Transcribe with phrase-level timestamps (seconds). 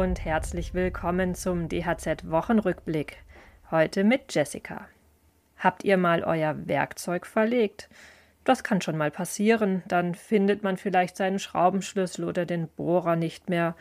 [0.00, 3.18] und herzlich willkommen zum DHZ Wochenrückblick.
[3.70, 4.86] Heute mit Jessica.
[5.58, 7.90] Habt ihr mal euer Werkzeug verlegt?
[8.44, 13.50] Das kann schon mal passieren, dann findet man vielleicht seinen Schraubenschlüssel oder den Bohrer nicht
[13.50, 13.76] mehr.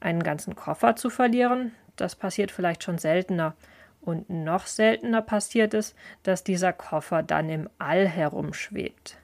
[0.00, 3.54] Einen ganzen Koffer zu verlieren, das passiert vielleicht schon seltener.
[4.02, 5.94] Und noch seltener passiert es,
[6.24, 9.16] dass dieser Koffer dann im All herumschwebt.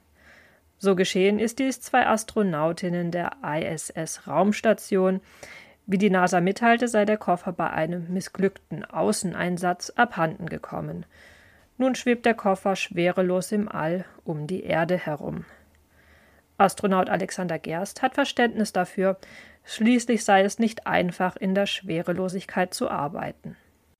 [0.79, 5.21] So geschehen ist dies zwei Astronautinnen der ISS-Raumstation.
[5.87, 11.05] Wie die NASA mitteilte, sei der Koffer bei einem missglückten Außeneinsatz abhanden gekommen.
[11.77, 15.45] Nun schwebt der Koffer schwerelos im All um die Erde herum.
[16.57, 19.17] Astronaut Alexander Gerst hat Verständnis dafür,
[19.65, 23.57] schließlich sei es nicht einfach, in der Schwerelosigkeit zu arbeiten.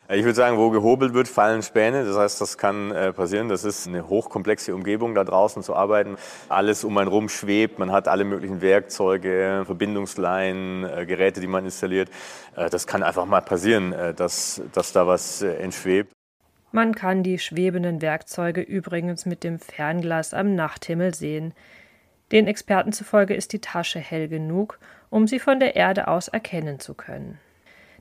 [0.07, 2.05] Ich würde sagen, wo gehobelt wird, fallen Späne.
[2.05, 3.49] Das heißt, das kann äh, passieren.
[3.49, 6.17] Das ist eine hochkomplexe Umgebung, da draußen zu arbeiten.
[6.47, 7.79] Alles um einen rum schwebt.
[7.79, 12.11] Man hat alle möglichen Werkzeuge, Verbindungsleinen, äh, Geräte, die man installiert.
[12.55, 16.11] Äh, das kann einfach mal passieren, dass, dass da was entschwebt.
[16.71, 21.53] Man kann die schwebenden Werkzeuge übrigens mit dem Fernglas am Nachthimmel sehen.
[22.31, 24.77] Den Experten zufolge ist die Tasche hell genug,
[25.09, 27.39] um sie von der Erde aus erkennen zu können.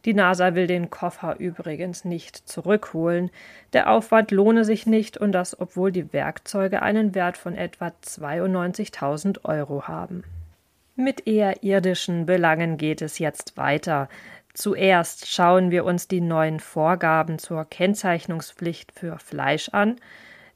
[0.05, 3.31] Die NASA will den Koffer übrigens nicht zurückholen.
[3.73, 9.45] Der Aufwand lohne sich nicht und das, obwohl die Werkzeuge einen Wert von etwa 92.000
[9.45, 10.25] Euro haben.
[10.97, 14.09] Mit eher irdischen Belangen geht es jetzt weiter.
[14.53, 19.97] Zuerst schauen wir uns die neuen Vorgaben zur Kennzeichnungspflicht für Fleisch an.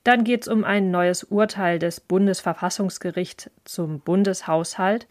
[0.05, 5.09] Dann geht es um ein neues Urteil des Bundesverfassungsgerichts zum Bundeshaushalt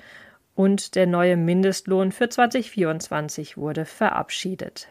[0.58, 4.90] und der neue Mindestlohn für 2024 wurde verabschiedet.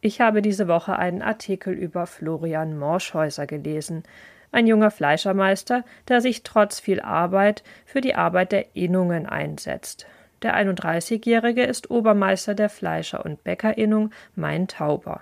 [0.00, 4.02] Ich habe diese Woche einen Artikel über Florian Morschhäuser gelesen,
[4.50, 10.06] ein junger Fleischermeister, der sich trotz viel Arbeit für die Arbeit der Innungen einsetzt.
[10.40, 15.20] Der 31-Jährige ist Obermeister der Fleischer- und Bäckerinnung Main-Tauber.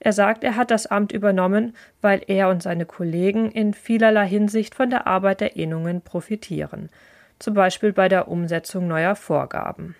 [0.00, 4.74] Er sagt, er hat das Amt übernommen, weil er und seine Kollegen in vielerlei Hinsicht
[4.74, 6.90] von der Arbeit der Innungen profitieren–
[7.38, 9.96] zum Beispiel bei der Umsetzung neuer Vorgaben.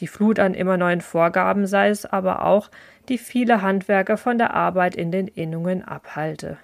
[0.00, 2.70] Die Flut an immer neuen Vorgaben sei es aber auch,
[3.08, 6.58] die viele Handwerker von der Arbeit in den Innungen abhalte.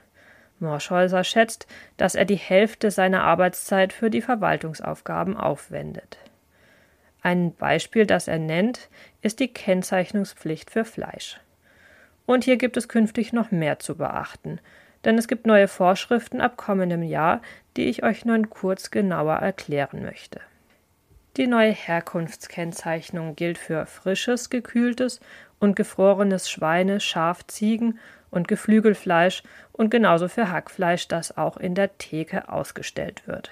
[0.59, 1.67] Morschhäuser schätzt,
[1.97, 6.19] dass er die Hälfte seiner Arbeitszeit für die Verwaltungsaufgaben aufwendet.
[7.23, 8.89] Ein Beispiel, das er nennt,
[9.23, 11.39] ist die Kennzeichnungspflicht für Fleisch.
[12.27, 14.61] Und hier gibt es künftig noch mehr zu beachten,
[15.05, 17.41] denn es gibt neue Vorschriften ab kommendem Jahr,
[17.77, 20.41] die ich euch nun kurz genauer erklären möchte.
[21.37, 25.21] Die neue Herkunftskennzeichnung gilt für frisches, gekühltes
[25.61, 27.99] und gefrorenes Schweine, Schaf, Ziegen
[28.31, 33.51] und Geflügelfleisch und genauso für Hackfleisch, das auch in der Theke ausgestellt wird.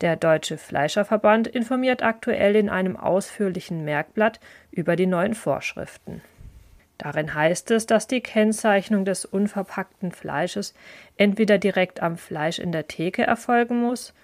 [0.00, 4.40] Der Deutsche Fleischerverband informiert aktuell in einem ausführlichen Merkblatt
[4.72, 6.20] über die neuen Vorschriften.
[7.02, 10.72] Darin heißt es, dass die Kennzeichnung des unverpackten Fleisches
[11.16, 14.14] entweder direkt am Fleisch in der Theke erfolgen muss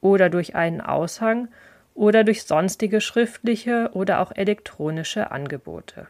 [0.00, 1.46] oder durch einen Aushang
[1.94, 6.08] oder durch sonstige schriftliche oder auch elektronische Angebote.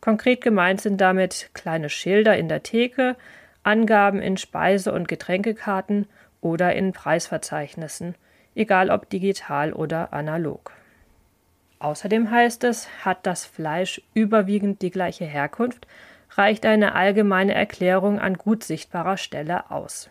[0.00, 3.14] Konkret gemeint sind damit kleine Schilder in der Theke,
[3.62, 6.08] Angaben in Speise- und Getränkekarten
[6.40, 8.16] oder in Preisverzeichnissen,
[8.56, 10.72] egal ob digital oder analog.
[11.82, 15.88] Außerdem heißt es, hat das Fleisch überwiegend die gleiche Herkunft,
[16.30, 20.08] reicht eine allgemeine Erklärung an gut sichtbarer Stelle aus.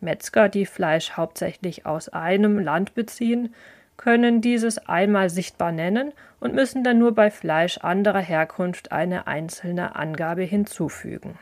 [0.00, 3.54] Metzger, die Fleisch hauptsächlich aus einem Land beziehen,
[3.96, 6.10] können dieses einmal sichtbar nennen
[6.40, 11.38] und müssen dann nur bei Fleisch anderer Herkunft eine einzelne Angabe hinzufügen.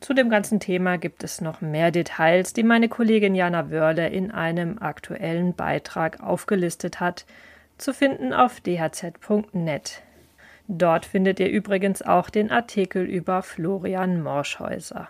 [0.00, 4.30] Zu dem ganzen Thema gibt es noch mehr Details, die meine Kollegin Jana Wörle in
[4.30, 7.24] einem aktuellen Beitrag aufgelistet hat,
[7.78, 10.02] zu finden auf dhz.net.
[10.68, 15.08] Dort findet ihr übrigens auch den Artikel über Florian Morschhäuser.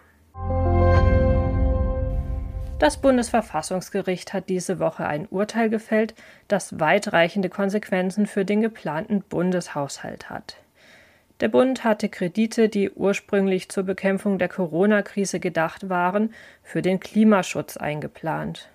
[2.79, 6.15] Das Bundesverfassungsgericht hat diese Woche ein Urteil gefällt,
[6.49, 10.57] das weitreichende Konsequenzen für den geplanten Bundeshaushalt hat.
[11.41, 17.77] Der Bund hatte Kredite, die ursprünglich zur Bekämpfung der Corona-Krise gedacht waren, für den Klimaschutz
[17.77, 18.69] eingeplant.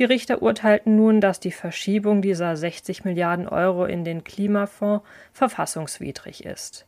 [0.00, 5.04] Die Richter urteilten nun, dass die Verschiebung dieser 60 Milliarden Euro in den Klimafonds
[5.34, 6.86] verfassungswidrig ist.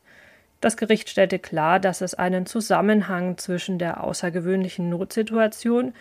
[0.61, 5.93] Das Gericht stellte klar, dass es einen Zusammenhang zwischen der außergewöhnlichen Notsituation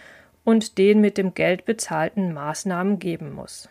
[0.45, 3.69] und den mit dem Geld bezahlten Maßnahmen geben muss.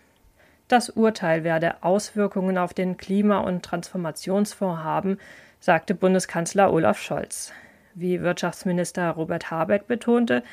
[0.67, 5.17] Das Urteil werde Auswirkungen auf den Klima- und Transformationsfonds haben,
[5.59, 7.53] sagte Bundeskanzler Olaf Scholz.
[7.95, 10.43] Wie Wirtschaftsminister Robert Habeck betonte,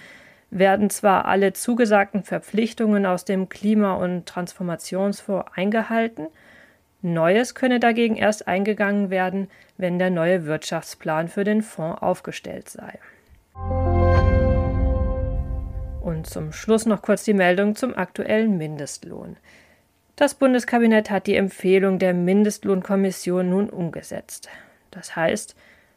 [0.50, 6.28] werden zwar alle zugesagten Verpflichtungen aus dem Klima- und Transformationsfonds eingehalten,
[7.00, 12.98] Neues könne dagegen erst eingegangen werden, wenn der neue Wirtschaftsplan für den Fonds aufgestellt sei.
[16.00, 19.36] Und zum Schluss noch kurz die Meldung zum aktuellen Mindestlohn.
[20.16, 24.48] Das Bundeskabinett hat die Empfehlung der Mindestlohnkommission nun umgesetzt.
[24.90, 25.54] Das heißt,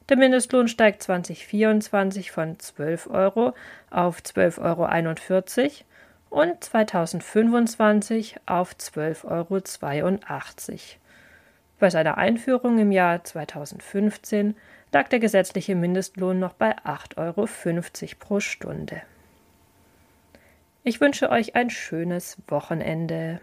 [0.09, 3.53] der Mindestlohn steigt 2024 von 12 Euro
[3.89, 10.79] auf 12,41 Euro und 2025 auf 12,82 Euro.
[11.79, 14.55] Bei seiner Einführung im Jahr 2015
[14.91, 17.47] lag der gesetzliche Mindestlohn noch bei 8,50 Euro
[18.19, 19.01] pro Stunde.
[20.83, 23.39] Ich wünsche euch ein schönes Wochenende.